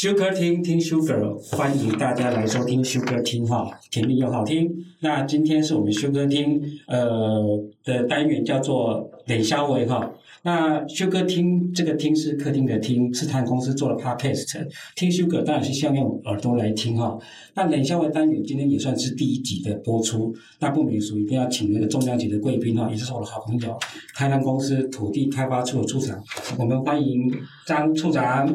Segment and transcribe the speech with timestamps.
[0.00, 4.66] 修哥听听修哥，欢迎大家来收听修哥听哈，甜蜜又好听。
[5.00, 10.10] 那今天是我们修哥听呃的单元，叫做冷消维哈。
[10.42, 14.66] 那修哥听这个听是客厅的听，是他公司做的 podcast。
[14.96, 17.18] 听修哥当然是希望用耳朵来听哈。
[17.54, 23.78] 那冷消维单元今天也算是第一集的播出，那不免俗一定要请那个重量级的贵宾哈，也就是我的好朋友，
[24.16, 26.18] 台南公司土地开发处的处长，
[26.58, 27.30] 我们欢迎
[27.66, 28.50] 张处长。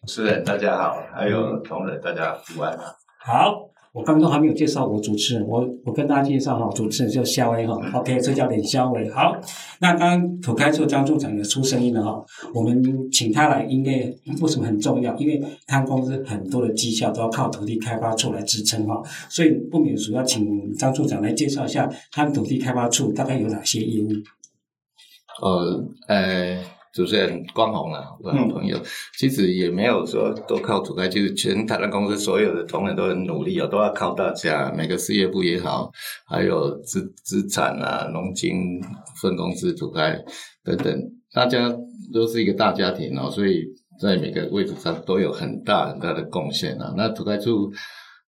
[0.00, 2.74] 主持人大家好，还有同仁大家午安。
[3.18, 3.54] 好，
[3.92, 9.10] 我刚刚还没有介绍我主持人，我我跟大家介绍哈，主持人叫肖威哈，OK，这叫脸肖威。
[9.10, 9.36] 好，
[9.78, 12.82] 那刚刚土开处张处长也出声音了哈，我们
[13.12, 13.92] 请他来，应该
[14.40, 15.14] 为什么很重要？
[15.16, 24.08] 因为他公司很多的绩效都要靠土地开发处来支撑哈，所以不免俗要请张处长来介绍一下他们土地开发处大概有哪些业务。
[25.42, 26.64] 呃，呃。
[26.92, 28.84] 主持人光宏啊，我的朋友，嗯、
[29.18, 35.90] 其实也没有说都靠主开，就是全台湾公司所有的同仁都很努力哦，都要靠大家，每个事业部也好，
[36.26, 38.80] 还有资资产啊、农经
[39.20, 40.18] 分公司、主开
[40.64, 41.00] 等等，
[41.32, 41.72] 大家
[42.12, 43.64] 都是一个大家庭哦，所以
[44.00, 46.92] 在每个位置上都有很大很大的贡献啊。
[46.96, 47.70] 那土开处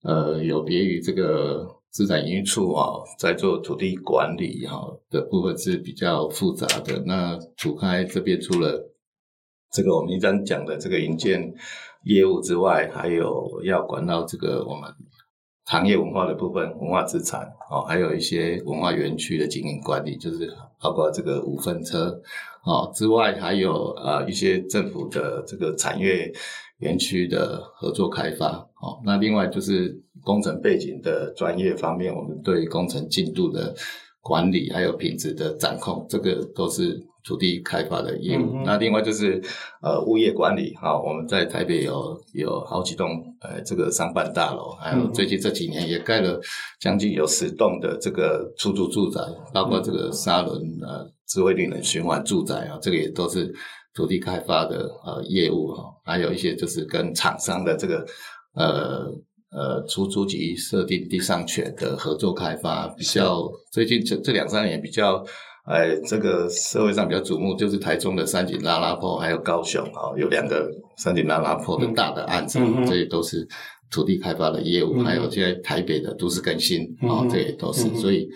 [0.04, 1.81] 呃，有别于这个。
[1.92, 7.02] 资产营运处啊，在做土地管理哈的部分是比较复杂的。
[7.04, 8.90] 那除开这边除了
[9.70, 11.52] 这个我们一般讲的这个营建
[12.04, 14.90] 业务之外，还有要管到这个我们
[15.66, 22.18] 行业文化的部分，文化资产哦，还有一些文化园区的经营管理，就是包括这个五分车
[22.64, 26.32] 哦之外，还有啊一些政府的这个产业
[26.78, 28.48] 园区的合作开发
[28.80, 28.98] 哦。
[29.04, 30.00] 那另外就是。
[30.22, 33.74] 工程背景的专业方面，我们对工程进度的
[34.20, 38.62] 管理还有品质的掌控，这个都是土地开发的业务。
[38.64, 39.42] 那另外就是
[39.82, 43.08] 呃物业管理，哈，我们在台北有有好几栋
[43.40, 46.40] 呃这个商办大楼，还有最近这几年也盖了
[46.80, 49.20] 将近有十栋的这个出租住宅，
[49.52, 53.52] 包括这个沙轮呃智慧绿能循环住宅啊，这个也都是
[53.92, 58.06] 土地开发的呃业务哈，还有一些就是跟厂商的这个
[58.54, 59.12] 呃。
[59.52, 65.22] 呃，出租及设定地上权的合作开发，比较最近这这两三年比较，
[65.64, 73.46] 哎，这个社会上比较瞩目，就是台中的三井拉拉破，还有高雄啊、哦，有两个三井拉拉破的大的案子，嗯嗯、这些都是
[73.90, 78.26] 土地开发的业务，嗯、还有现在台北的都市更新啊、这也都是，嗯、所以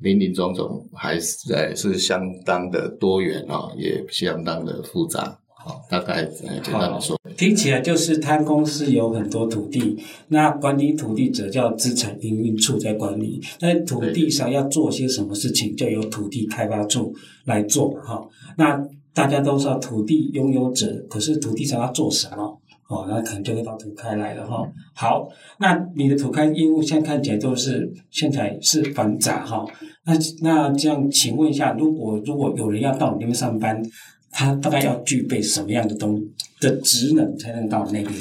[0.00, 5.38] 林林总总还是在是相当的多元啊、哦，也相当的复杂。
[5.64, 9.96] 好，大概简单的说，听起来就是他公司有很多土地，
[10.28, 13.40] 那管理土地者叫资产营运处在管理。
[13.60, 17.14] 那土地上要做些什么事情，就由土地开发处
[17.46, 17.92] 来做。
[18.04, 18.22] 哈，
[18.58, 18.78] 那
[19.14, 22.60] 大家都知道土地拥有者，可是土地上要做什么？
[22.90, 24.62] 哦，那可能就会到土开来了哈。
[24.92, 25.26] 好，
[25.60, 29.64] 那你的土开业务现在看起来都是现在是繁杂哈。
[30.04, 33.82] 那那这样，请问一下，如果如果有人要到你那边上班？
[34.34, 36.20] 他大概要具备什么样的东
[36.60, 38.12] 的职能才能到那边？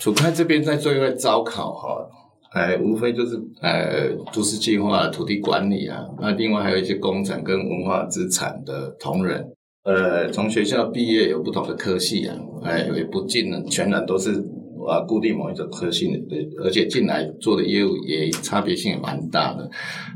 [0.00, 2.10] 土开这边在做一个招考哈，
[2.52, 9.48] 哎，无非就是呃都市计划、土地管理啊，那另外还有一些工程跟文化资产的同仁，
[9.84, 14.44] 呃，从学校毕业有不同的科系啊，哎，也不尽然全然都是。
[14.86, 19.68] 啊，固定某一种特性的，而且进来做的业务也差别性也蛮大的。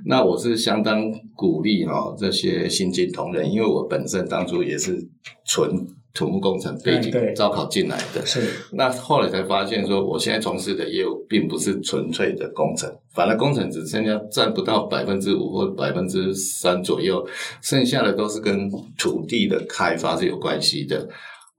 [0.05, 4.97] 那我是相当鼓励哈这些新进同仁，因为我本身当初也是
[5.45, 8.25] 纯土木工程背景招考进来的。
[8.25, 8.43] 是。
[8.73, 17.25] 那后来才发现说，我现在从事的业务并不是纯粹的工程，反而工程只剩下占不到百分之五或百分之三左右，
[17.63, 18.69] 剩下的都是跟
[18.99, 21.09] 土地的开发是有关系的。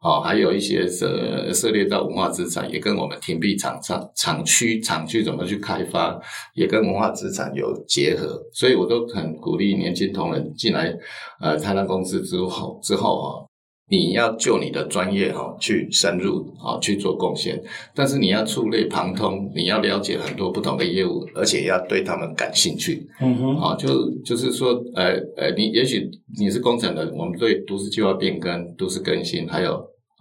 [0.02, 6.18] 哦，还有一些涉涉猎到文化资产，也跟我们停闭厂厂厂区厂区怎么去开发，
[6.54, 10.94] 也跟文化资产有结合，所以我都很鼓励年轻同仁进来，
[11.42, 13.49] 呃，台南公司之后之后哈。
[13.92, 17.60] 你要就你的专业哈去深入啊去做贡献，
[17.96, 23.08] 但是你要触类旁通，你要了解很多不同的业务，而且要对他们感兴趣。
[23.20, 26.08] 嗯哼，啊，就就是说，呃呃，你也许
[26.38, 29.72] 你是工程的，我们对都市计划变更、都市更新，还有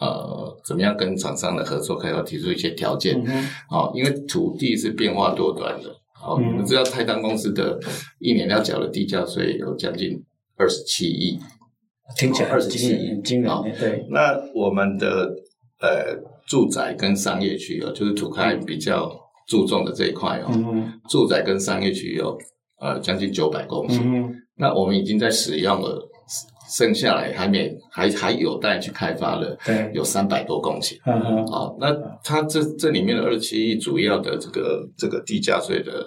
[0.00, 3.20] 呃怎么样跟厂商的合作，还要提出一些条件。
[3.22, 5.94] 嗯哼，啊，因为土地是变化多端的。
[6.14, 7.78] 好，你们知道泰丹公司的
[8.18, 10.18] 一年要缴的地价税有将近
[10.56, 11.38] 二十七亿。
[12.16, 13.52] 听起来二十几亿，惊人。
[13.78, 15.28] 对，那我们的
[15.80, 16.16] 呃
[16.46, 19.10] 住宅跟商业区哦，就是土开比较
[19.46, 20.50] 注重的这一块哦。
[20.50, 20.92] 嗯。
[21.08, 22.36] 住宅跟商业区有
[22.80, 24.00] 呃将近九百公顷。
[24.02, 24.34] 嗯。
[24.56, 26.08] 那我们已经在使用了
[26.70, 30.96] 剩下来还没还还有待去开发的，对，有三百多公顷。
[31.04, 31.94] 嗯哼，好，那
[32.24, 36.06] 它这这里面的二十七亿主要的这个这个地价税的。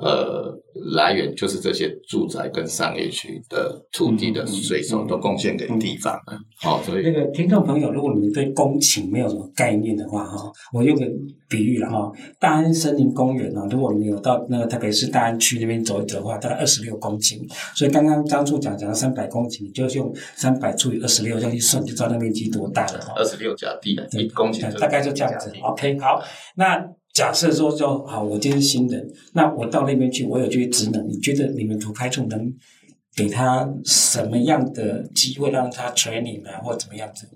[0.00, 0.52] 呃，
[0.94, 6.38] 来源就是这些住宅跟商业区的土地的税收都贡献给地方了。
[6.60, 11.06] 好、嗯嗯嗯哦，所以那个听众朋友，如果你们对公顷没有什么概念的话，哈，我用个
[11.48, 17.38] 比喻了哈，大安森林公园啊，如果你有到那个特别是大安区那边走一走的话，大概二十六公顷。
[17.74, 23.12] 所以刚刚张处讲讲了三百公顷，你就用三百除以二十六这样一算，就知道那面积多大了哈。
[23.16, 25.52] 二十六甲地一公顷，大概就这样子。
[25.62, 26.22] OK，好，
[26.56, 26.82] 那。
[27.20, 32.50] 假设说就好，我今天是新人，那我到那边去，我有这些职能，你觉得你们土开处能
[33.14, 37.28] 给他什么样的机会让他 training 啊，或怎么样子？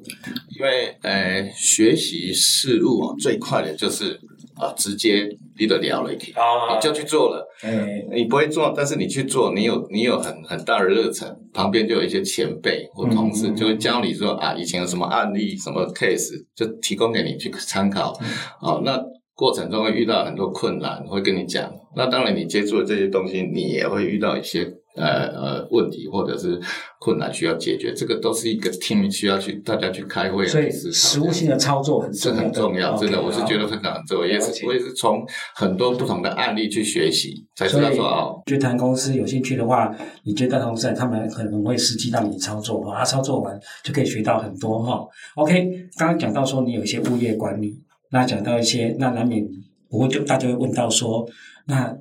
[0.59, 4.19] 因为呃，学习事物啊，最快的就是
[4.55, 5.29] 啊，直接
[5.59, 7.47] 你的聊了一题啊，你就去做了。
[7.63, 18.19] 嗯，你不会做，但是你去做，你有你有很很大的热忱，旁边就有一些前辈或同事就会教你说啊，以前有什么案例、什么 case，就提供给你去参考。
[18.59, 18.99] 好，那。
[19.35, 21.73] 过程中会遇到很多困难，会跟你讲。
[21.97, 24.65] 那当然，你接触的这些东西，你也会遇到一些
[24.97, 26.61] 呃呃问题或者是
[27.01, 27.93] 困难需要解决。
[27.93, 30.47] 这个都是一个 team 需要去大家去开会。
[30.47, 32.37] 所以，实务性的操作很重要。
[32.37, 34.27] 这很重要，真的，我是觉得非常重要。
[34.27, 38.43] 也是，我也是从很多不同的案例去学习，才知道说哦。
[38.47, 39.93] 就谈公司有兴趣的话，
[40.25, 45.05] 你接待同事，他们可能会实际让你操作啊，操作完就可以学到很多哈。
[45.35, 47.81] OK，刚刚讲到说你有一些物业管理。
[48.15, 49.45] 那讲到一些，那难免
[49.91, 51.29] 不会就大家会问到说，
[51.67, 51.93] 那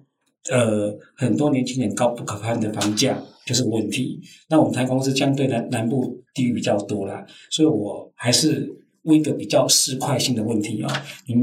[0.51, 4.21] 呃很多年轻人高不可攀的房价就是问题。
[4.47, 8.69] 那我们台公司相对南南部地域比较多啦，所以我还是
[9.05, 10.95] 问一个比较市侩性的问题啊、哦，
[11.25, 11.37] 您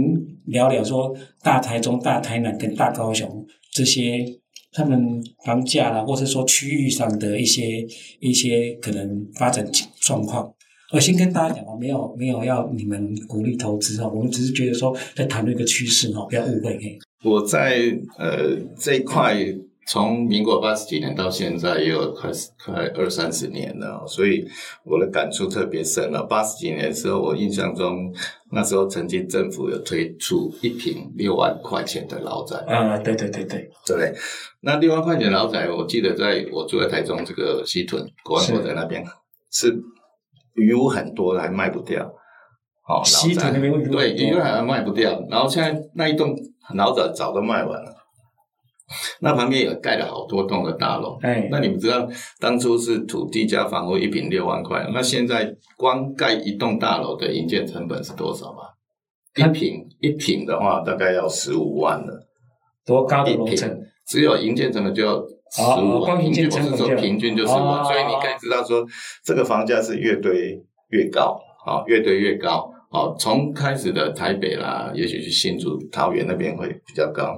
[0.46, 1.12] 聊聊说
[1.42, 4.24] 大台中、大台南跟大高雄这些
[4.70, 7.84] 他们房价啦，或者说区域上的一些
[8.20, 9.68] 一些可能发展
[10.00, 10.54] 状况。
[10.92, 16.98] 我先跟大家讲，我没有没有要你们鼓励投资哦，我们只是觉得说在谈论一个趋势哦，不要误会嘿。
[17.22, 19.36] 我在呃这一块，
[19.86, 22.28] 从民国八十几年到现在，也有快
[22.64, 24.44] 快二三十年了，所以
[24.84, 26.26] 我的感触特别深了。
[26.28, 28.12] 八十几年的时候，我印象中
[28.50, 34.12] 那时候曾经政府有推出一坪六万块钱的老宅啊，对对对对对。
[34.62, 39.04] 那六万块钱的老宅，我记得在我住在台中这个西屯国安国宅那边
[39.52, 39.80] 是。
[40.54, 42.04] 是余屋很多还卖不掉，
[42.88, 45.20] 哦，西屯那边对，余屋还卖不掉。
[45.30, 46.34] 然后现在那一栋
[46.74, 47.94] 老早早都卖完了，
[49.20, 51.18] 那旁边也盖了好多栋的大楼。
[51.22, 52.08] 哎，那你们知道
[52.38, 58.58] 当初是土地加房屋一坪六万块，那现在光盖一栋大楼的营建成本是多少吗？
[59.36, 62.28] 一坪一坪的话大概要十五万了，
[62.84, 63.80] 多高的楼层？
[64.06, 65.22] 只有营建成本就要。
[65.52, 68.86] 十五万，平均我是说平均就是十五万，所以你可以知道说，
[69.24, 70.56] 这个房价是越堆
[70.90, 77.36] 越高，啊，越堆越高，啊，从开始的台北啦，也许是新竹、桃园那边会比较高，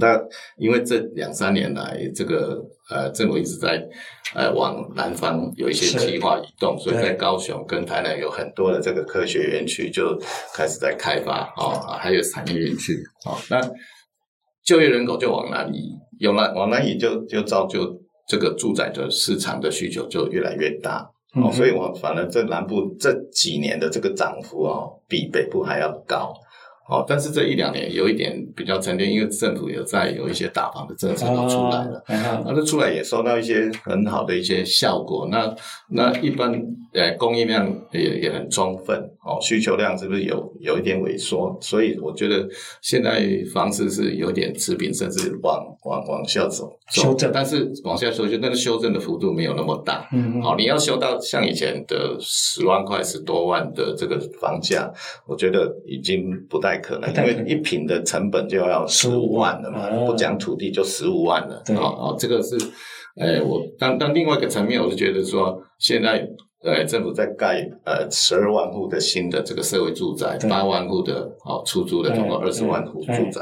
[0.00, 0.18] 那
[0.56, 2.58] 因为这两三年来，这个
[2.88, 3.86] 呃政府一直在
[4.34, 10.18] 呃往南方有一些计划移动，所以在高雄跟台南有很多的这个科学园区就
[10.54, 12.94] 开始在开发，啊，还有产业园区，
[13.26, 13.60] 啊，那
[14.64, 15.92] 就业人口就往南移。
[16.18, 26.34] 有了往南移，就就造就这个住宅的市场的需求就越来越大，哦，所以我反而这南部这几年的这个涨幅哦，比北部还要高。
[26.86, 32.04] 哦，但是这一两年有一点比较沉淀，因为政府有在有一些打房的政策都出来了，
[32.44, 35.26] 那这出来也收到一些很好的一些效果。
[35.30, 35.54] 那
[35.88, 36.52] 那一般
[36.92, 41.56] 呃供应量也也很充分，哦，需求量是不是有有一点萎缩？
[41.62, 42.46] 所以我觉得
[42.82, 47.30] 现在房市是有点持平，甚至往往往下走，修正。
[47.32, 50.06] 但是往下修正，但是修正的幅度没有那么大。
[50.12, 54.92] 嗯，好，你要修到像以前的十万块、十多万的这个房价，
[55.26, 56.73] 我觉得已经不太。
[56.78, 61.62] 可能因为一坪的成本就要十五万了嘛，不讲土地就十五万了。
[61.68, 62.56] 哦哦，这个是，
[63.16, 66.28] 哎，我但但另外一个层面，我是觉得说，现在
[66.62, 73.40] 呃政府在盖呃十二万户的新的这个社会住宅，八万户的哦出租的，总共二十万户住宅。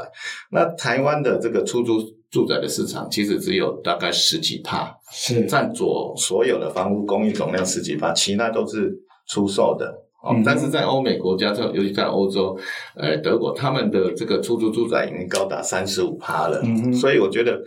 [0.51, 1.99] 那台湾的这个出租
[2.29, 8.91] 住宅的市场，其实只有大概十几趴，是占左所有的房屋供应总量十几趴，其他都是
[9.27, 10.02] 出售的。
[10.23, 12.57] 哦，但是在欧美国家，这尤其在欧洲，
[12.95, 16.61] 呃，德国，他们的这个出租住宅已经高达三十五趴了。
[16.63, 17.61] 嗯，所以我觉得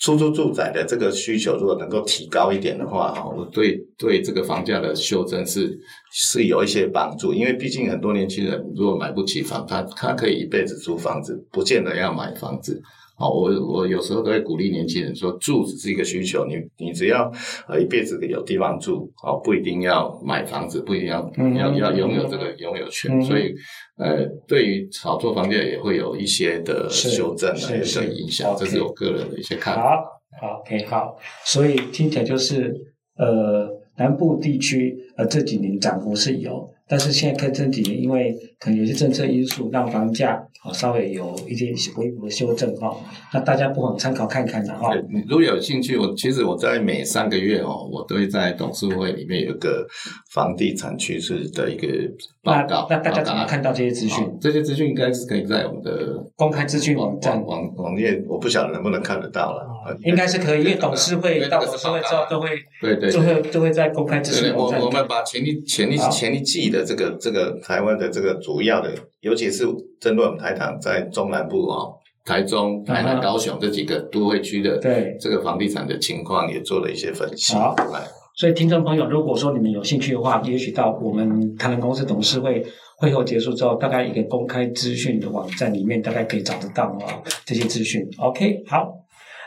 [0.00, 5.78] 出租住宅的这个需求如果能够提高一点的话，哈，对对这个房价的修正是
[6.10, 7.32] 是有一些帮助。
[7.32, 12.82] 因为毕竟很多年轻人如果买不起房，他他可以一辈子租房子，不见得要买房子。
[13.20, 17.30] 好，我我有时候都会鼓励年轻人说，住只是一个需求，你你只要
[17.68, 23.54] 呃一辈子有地方住，哦，不一定要买房子，不一定要要要拥有这个拥有权，所以
[23.98, 29.82] 呃，对于炒作房价也会有一些的修正的一个影响，这是我个人的一些看法。
[30.40, 32.74] 好，好，OK，好，所以听起来就是
[33.18, 36.70] 呃，南部地区呃这几年涨幅是有。
[36.88, 42.94] 但是现在看这几年，因为可能有些政策因素，让房价啊稍微有一些微幅的修正哈，
[43.32, 44.94] 那大家不妨参考看看的哈。
[45.10, 49.86] 你如果有兴趣，我其实我在每三个月哦，我都会在董事会里面有个
[50.32, 51.88] 房地产趋势的一个
[52.42, 52.86] 报告。
[52.90, 54.24] 那，那大家怎么看到这些资讯？
[54.38, 59.66] 这些资讯应该是可以在我们的公开资讯网站网网页，我不晓得能不能看得到了。
[60.04, 62.50] 应该是可以，因为董事会到董事会之后都会
[62.82, 64.78] 对对，就会就会在公开资讯网站。
[64.78, 68.90] 我我们把前一前一前一季的这个这个台湾的这个主要的，
[69.20, 69.64] 尤其是
[70.00, 77.54] 针对我们台糖在中南部哦，台中、台南、高雄这几个都会区的对这个房地产的情况也做了一些分析。
[77.54, 77.74] 好，
[78.34, 82.64] 所以听众朋友，如果说你们有兴趣的话，也许到我们台糖公司董事会
[82.98, 88.02] 会后结束之后，大概一个公开资讯的网站里面，大概可以找得到啊这些资讯。
[88.18, 88.92] OK，好，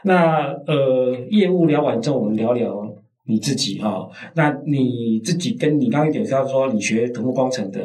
[0.04, 2.93] 那呃业务聊完之后，我们聊聊。
[3.26, 7.80] 你自己哈、哦，那你自己跟你刚刚有点像说你学土木工程的，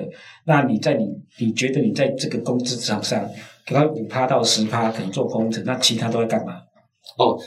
[0.46, 1.06] 那你在你
[1.38, 3.24] 你觉得你在这个工资场上，
[3.64, 6.54] 可能五趴到十趴可能做工程，那其他都在干嘛？
[7.18, 7.38] 哦，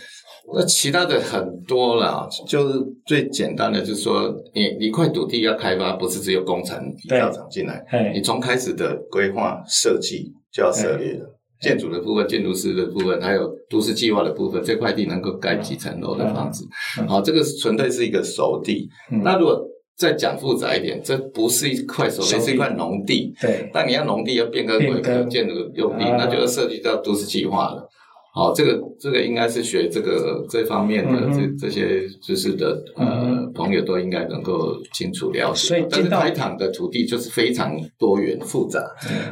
[0.55, 6.77] 那其他的很多啦，就是最简单的就是说，你你一块土地要开发，不是只有工程
[7.09, 7.83] 要厂进来，
[8.13, 11.40] 你从开始的规划设计就要涉猎了。
[11.61, 16.67] 建筑的部分，建筑师的部分，还有都市计划的部分，这块地能够盖几层楼的房子？
[17.07, 18.89] 好，这个纯粹是一个熟地。
[19.23, 19.61] 那如果
[19.95, 23.31] 再讲复杂一点，这不是一块熟地，是一块农地。
[23.39, 23.69] 对。
[23.71, 27.87] 但你要农地要变更为可建筑用地，那就要涉及到都市计划了。
[28.33, 35.67] 好，这个这个应该是学这个这方面的这这些知识的呃朋友都应该能够清楚了解。
[35.67, 38.79] 所以，但是台糖的土地就是非常多元复杂。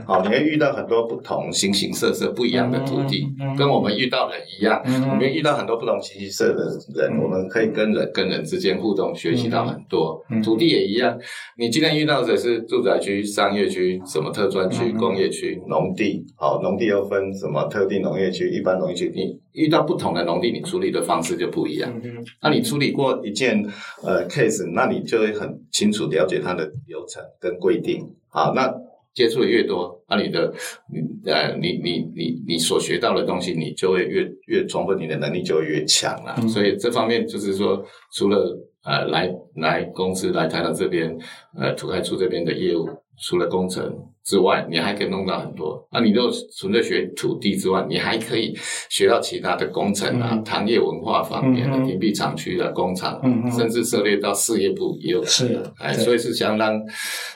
[0.06, 3.26] 好，你会遇到很多不同形形色色不一样的土地，
[3.58, 4.82] 跟我们遇到人一样。
[5.10, 10.22] 我们遇到很多不同形形色色的人，我们可以跟人跟人之间互动，学习到很多。
[10.44, 11.18] 土地也一样，
[11.58, 16.26] 你今天遇到的是住宅区、商业区、什么特专区、工业区、农地。
[16.36, 18.89] 好，农地又分什么特定农业区、一般农。
[18.94, 22.02] 你遇到不同的农地，你处理的方式就不一样。
[22.42, 23.64] 那你处理过一件
[24.04, 28.06] 呃 case，那你就会很清楚了解它的流程跟规定。
[28.30, 28.74] 好，那
[29.14, 30.54] 接触的越多，那你的
[30.94, 36.36] 你呃你你你你所学到的东西，你就会越越充分，你的能力就会越强了。
[36.48, 41.18] 所以这方面就是说，除了呃来来公司来台湾这边
[41.58, 43.94] 呃土开处这边的业务，除了工程。
[44.30, 45.84] 之外，你还可以弄到很多。
[45.92, 48.56] 那你就纯粹学土地之外，你还可以
[48.88, 53.20] 学到其他的工程啊、糖业文化方面的屏蔽厂区的工厂，
[53.52, 55.26] 甚至涉猎到事业部也有。
[55.26, 56.80] 是，哎，所以是相当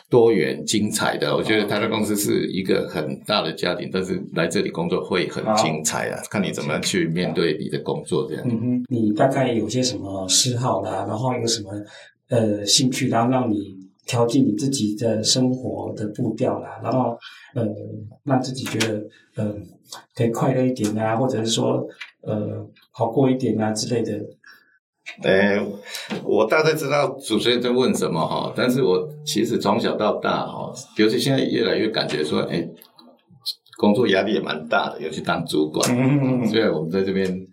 [0.07, 1.35] 多元精彩的。
[1.35, 6.21] 我觉得台糖公司是一个很大的家庭，但是来这里工作会很精彩啊！
[6.29, 8.43] 看你怎么去面对你的工作这样。
[8.45, 11.71] 嗯哼，你大概有些什么嗜好啦，然后有什么
[12.29, 13.81] 呃兴趣，然后让你。
[14.05, 17.17] 调剂你自己的生活的步调啦，然后
[17.55, 17.65] 呃，
[18.23, 19.01] 让自己觉得
[19.35, 19.55] 呃
[20.15, 21.87] 可以快乐一点啊，或者是说
[22.21, 24.19] 呃好过一点啊之类的。
[25.21, 25.59] 哎，
[26.23, 32.67] 我大概知道主持人在问什么哈，但是我其实从小到大哈，尤其现在越来越感觉说，哎，
[33.77, 37.47] 工作压力也蛮大的，尤其当主管，嗯嗯嗯所以我们在这边。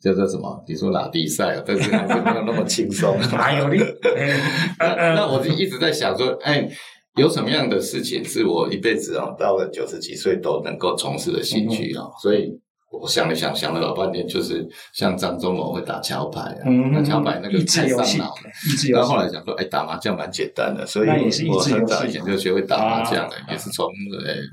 [0.00, 0.64] 叫做什么？
[0.68, 3.18] 你说拉比赛， 但是还是没有那么轻松。
[3.32, 3.78] 哪有力？
[4.78, 6.68] 那我就一直在想说，哎，
[7.16, 12.04] 有什么样的事情是我一辈子啊，到了九十几岁都能够从事的兴趣啊？
[12.22, 12.60] 所以。
[12.90, 18.50] 我想了想，想了老半天，就是像张忠谋会打桥牌啊，那桥牌那个太伤脑了。
[18.92, 21.08] 但后来想说，哎，打麻将蛮简单的，所以
[21.48, 23.86] 我很早以前就学会打麻将了，也是从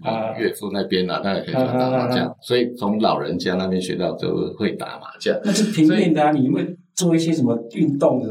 [0.05, 5.35] 呃岳父那边啊，他也很喜欢打麻将，所以从老人家那边学到就会打麻将。
[5.43, 8.29] 那是平面的啊，你会做一些什么运动的？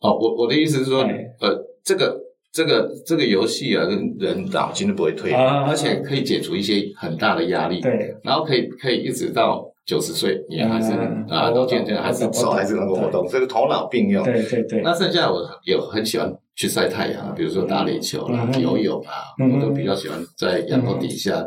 [0.00, 1.00] 哦，我我的意思是说，
[1.40, 2.23] 呃，这个。
[2.54, 7.80] 这个这个游戏啊，人人脑筋都不会退，而且可以解除一些很大的压力。
[7.80, 10.92] 对，然后可以可以一直到九十岁，你还是
[11.28, 14.22] 啊，都健健，还是手还是能够活动，这个头脑并用。
[14.22, 14.82] 对对对。
[14.82, 21.44] 那剩下我有很喜欢去晒太阳，比如说打垒球啦、游泳啊，我都比较喜欢在阳光底下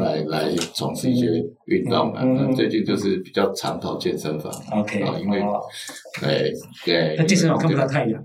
[0.00, 1.26] 来来从事一些
[1.66, 2.24] 运动啊。
[2.24, 4.52] 那最近就是比较常跑健身房。
[4.72, 5.40] OK 啊，因为
[6.20, 6.52] 对
[6.84, 7.14] 对。
[7.16, 8.20] 那健身房看不到太阳。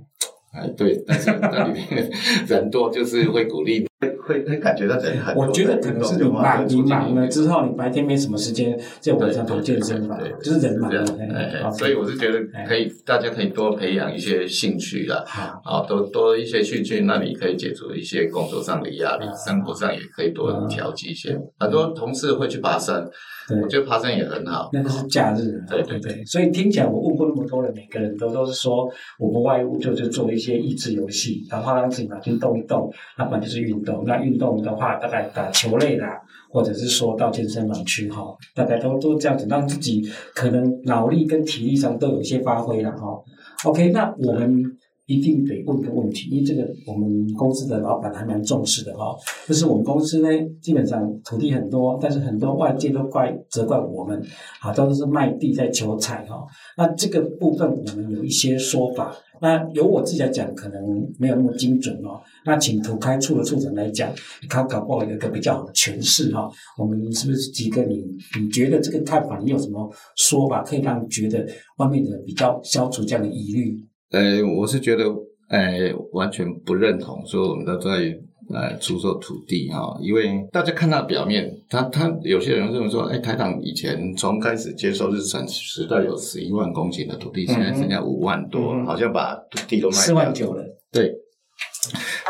[0.54, 2.12] 哎，对，但是那里面
[2.48, 5.36] 人多，就是会鼓励会会感觉到人很。
[5.36, 11.72] 我觉得可能是你忙，你忙了之后，你白天没什么时间在晚上跑健身房，就是人忙了。
[11.72, 15.24] 所以我是觉得可以，大家可以多培养一些兴趣啦，
[15.64, 21.38] 啊，多多一些兴趣，那你可以解除一些工作上的压力，生活上也可以多调剂一些。
[21.60, 23.06] 很多同事会去爬山。
[23.46, 25.62] 对我觉得爬山也很好，那个是假日。
[25.70, 33.93] 对对对，所以听起来我问过那么多人，每个人都都是说，我不外乎就是做一些益智游戏，然后让自己拿去动一动，那不然就是运动。
[34.02, 36.06] 那运动的话，大概打球类的，
[36.50, 43.22] 或者是说到健身房去哈，大概都都这样子，让自己可能脑力跟体力上都有一些发挥了哈。
[43.66, 44.78] OK，那我们。
[45.06, 49.14] 一定得问个问题，因为这个我们公司的老板还蛮重视的哈。
[49.48, 50.28] 就是我们公司呢，
[50.62, 54.22] 基本上土地很多，但是很多外界都怪责怪我们，
[54.62, 56.46] 啊，都是卖地在求财哈。
[56.78, 60.82] 那这个部分我们有一些说法，那由我自己来讲，可能
[61.20, 62.22] 没有那么精准哦。
[62.46, 64.10] 那请土开处的处长来讲，
[64.42, 66.50] 你看搞不好有一个比较好的诠释哈。
[66.78, 68.06] 我们是不是几个你
[68.40, 71.46] 你觉得这个看法，你有什么说法可以让觉得
[71.78, 73.78] 外面的人比较消除这样的疑虑？
[74.14, 75.06] 呃，我是觉得，
[75.50, 78.16] 呃，完全不认同说我们都在
[78.54, 90.64] 呃出售土地哈，因为大家看到表面，他他有些人认为说，哎，台党以前从开始接受日产时代有十一万公顷的土地，现在剩下五万多，好像把土地都卖掉四万九了。
[90.92, 91.12] 对，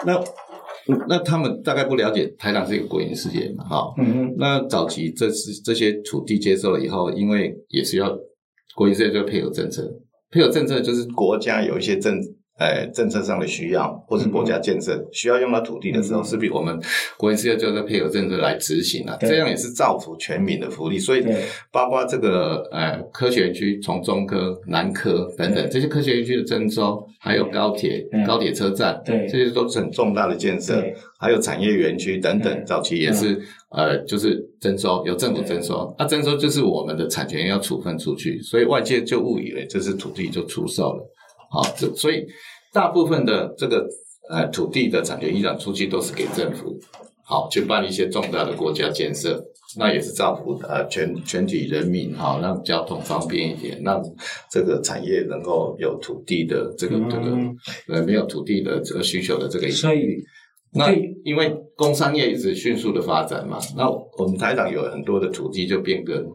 [0.05, 0.23] 那
[1.09, 8.17] 那他们大概不了解台糖是一个国营事业嘛，哈，嗯嗯，那早期这是这些土地接受了以后，因为也是要
[8.73, 9.83] 国营事业就配合政策。
[10.33, 12.19] 配合政策就是国家有一些政，
[12.57, 16.79] 呃，政策上的需要，或是国家建设需要用到土地的时候，势必我们
[17.17, 20.97] 国营事业就在配合政策来执行了，这样也是造福全民的福利。
[20.97, 21.23] 所以，
[21.71, 30.83] 包括这个呃科学园区，从中科、南科等等这些科学园区的征收，还有高铁、高铁车站，对，这些都是很重大的建设，
[31.19, 33.39] 还有产业园区等等，早期也是。
[33.75, 41.03] 呃，就是征收，由政府征收，那征收就是我们的产权要处分出去，所以外界就误以为这是土地就出售了，
[41.51, 42.25] 好，这所以
[42.71, 43.85] 大部分的这个
[44.29, 46.79] 呃土地的产权依然出去都是给政府，
[47.25, 49.43] 好去办一些重大的国家建设，
[49.77, 54.01] 那也是造福呃全全体人民，好让交通方便一点，让
[54.49, 57.37] 这个产业能够有土地的这个这个
[57.89, 60.23] 呃没有土地的这个需求的这个所以。
[60.75, 60.91] 那
[61.23, 66.25] 因为工商业一直迅速的发展嘛，那我们台长有很多的土地就变更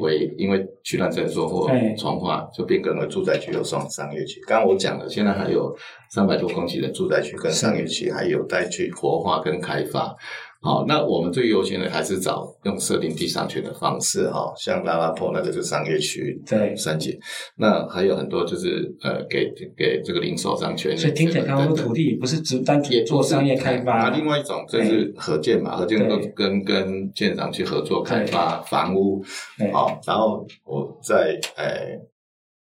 [0.00, 4.40] 为，因为区段征收或重化就变更为住宅区，有商商业区。
[4.46, 5.74] 刚刚我讲了，现在还有
[6.10, 10.16] 三百多公顷的住宅区跟商业区，还有待去活化跟开发。
[10.62, 17.18] 好，那我们最优先的还是找用设定地上权的方式，哈，像拉拉坡那个就是商业区，对，三级。
[17.56, 20.96] 那还有很多就是呃，给给这个零售商权。
[20.96, 24.08] 所以听起来，刚刚土地不是只单纯做商业开发。
[24.08, 29.20] 那另外一种就是合建嘛，合建都跟跟建商去合作开发房屋，
[29.72, 31.98] 好，然后我在呃。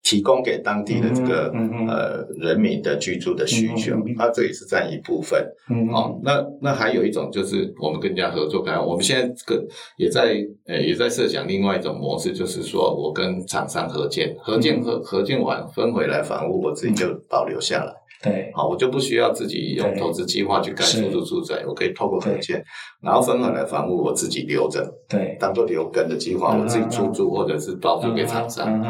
[0.02, 5.40] 提供给当地的这个、嗯嗯、呃人民的居住的需求，那、嗯嗯啊、这也是占一部分。
[5.68, 10.36] 嗯，嗯，哦，那那还有一种就是我们跟人家合作开，我们现在这个也在
[10.66, 17.92] 呃也在设想另外一种模式，就是说我跟厂商合建，合建合合建完分回来房屋，我自己就保留下来。
[18.22, 22.62] 对，好，我就不需要自己用投资计划去盖出租住宅，我可以透过合建，
[23.02, 28.82] 然后分回来房屋我自己留着，对，当做留根的计划，我自己出租或者是包租给厂商，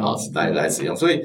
[0.00, 0.94] 好来来使用。
[0.94, 1.20] 所以，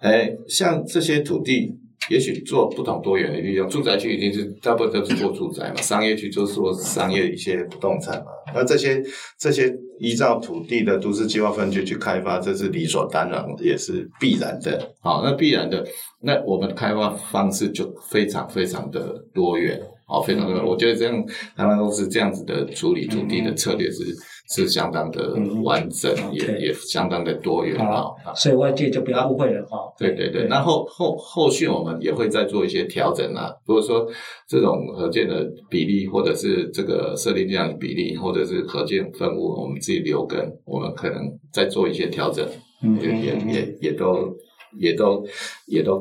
[0.00, 1.72] 哎，像这些土地，
[2.10, 9.02] 也许做不同多元的利用，住宅区一定是大部分都是做住宅嘛，商业区就是说商业一些不动产嘛，那这些
[9.38, 9.74] 这些。
[9.98, 14.94] 依照土地的都市计划分区去开发，这是理所当然，也是必然的。
[15.00, 15.82] 好，那必然的，
[16.20, 20.62] 那我们开发方式就非常非常的多元，好，非常多元。
[20.62, 21.24] 我觉得这样
[21.56, 24.04] 台湾公司这样子的处理土地的策略是。
[24.48, 29.78] 是相当的完整，嗯、也 okay, 也相当的多元啊，所以外界就不要误会了哈。
[29.98, 34.06] 对对对，那后后后续我们也会再做一些调整啊，如果说
[34.48, 42.46] 这种合建的比例，或者是这个设定这样的比例，或者是合建分屋，我们自己留根，我们可能再做一些调整，
[42.82, 44.32] 嗯、也也也也都
[44.78, 45.24] 也都
[45.66, 46.00] 也都。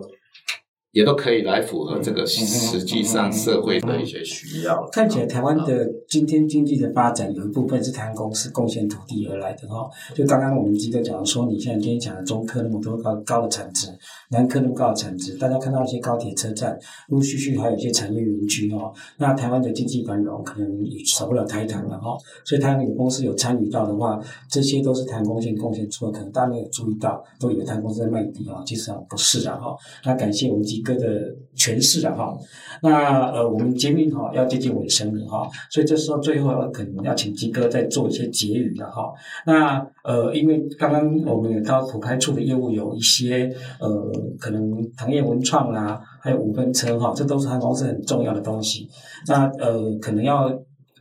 [0.96, 4.88] 也都可以来符合这个实际上社会的一些需要。
[4.94, 9.90] 看起来台湾的今天经济的发展有一部分是台湾公司贡献土地而来的哈。
[10.16, 13.90] 就刚刚我们记得讲说，你现在今天讲的中科那么多高高的产值，
[14.30, 16.80] 南科那么高的产值，大家看到一些高铁车站，
[17.10, 18.94] 陆陆续续还有一些产业园区哦。
[19.18, 22.18] 那台湾的经济繁荣可能也少不了台糖了哈。
[22.46, 24.18] 所以台湾有公司有参与到的话，
[24.50, 29.76] 这些都是台湾贡献贡献出的，可能大家没有注意到，都以为台湾公司在卖地哦，其实上不是的哈。
[30.06, 30.85] 那感谢我们几。
[30.86, 32.34] 哥的诠释了哈。
[32.82, 39.12] 那呃，我们节目哈要接近尾声了哈，所以这时候最后可能要请基哥再做一些结语了哈。
[39.46, 48.88] 那呃，因为刚刚我们也到土开处的业务有一些呃，可能糖业文创啊，还有五分车哈，这都是他公司很重要的东西。
[49.28, 50.48] 那呃，可能要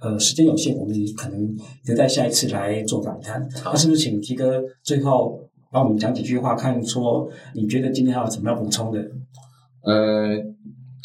[0.00, 3.46] 呃时间有限，我们可能留在下一次来做访谈。
[3.64, 5.38] 那是不是请基哥最后
[5.70, 9.00] 帮我们讲几句话，看说你觉得今天还有什么要补充的？
[9.84, 10.54] 呃。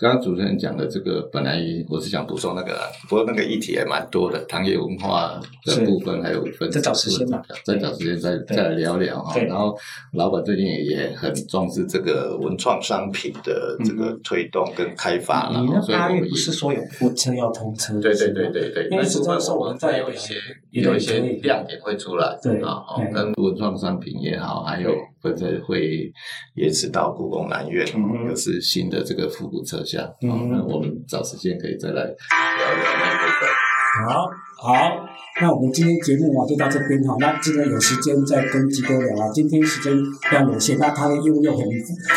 [0.02, 9.38] 刚刚主持人讲的这个，本来我是想补充那个，不过那个议题也蛮多的，糖业文化的部分还有分，再找时间吧，再找时间再再来聊聊哈。
[9.42, 9.78] 然后
[10.13, 15.60] 老板最近也很重视这个文创商品的这个推动跟开发了。
[15.60, 18.00] 你那八月不是说有货车要通车？
[18.00, 20.36] 对对对对对，因为这个时候我们再有一些
[20.72, 26.12] 有一些亮点会出来，对啊，跟文创商品也好，还有或者会
[26.55, 27.86] 延迟到故宫南院，
[28.27, 30.03] 又是新的这个复古车厢。
[30.21, 32.15] 嗯，那我们找时间可以再来聊聊
[32.99, 33.49] 那部分。
[34.08, 34.29] 好，
[34.62, 35.08] 好，
[35.41, 37.15] 那我们今天节目啊就到这边哈。
[37.19, 39.29] 那记得有时间再跟基哥聊啊。
[39.34, 39.93] 今天时间
[40.29, 41.67] 非常有限，那他的业务又很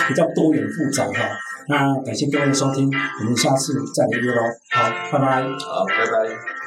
[0.08, 1.28] 比较多元复杂哈。
[1.68, 4.42] 那感谢各位的收听，我们下次再来约喽。
[4.70, 5.42] 好，拜拜。
[5.42, 6.61] 好，拜拜。